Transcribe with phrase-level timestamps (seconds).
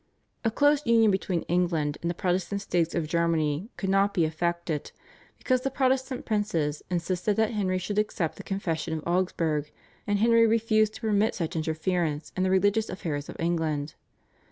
[0.43, 4.91] A close union between England and the Protestant states of Germany could not be effected,
[5.37, 9.69] because the Protestant princes insisted that Henry should accept the Confession of Augsburg,
[10.07, 13.93] and Henry refused to permit such interference in the religious affairs of England.